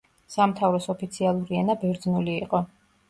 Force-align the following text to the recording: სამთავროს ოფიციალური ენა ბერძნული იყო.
სამთავროს 0.35 0.87
ოფიციალური 0.95 1.59
ენა 1.59 1.77
ბერძნული 1.85 2.37
იყო. 2.47 2.63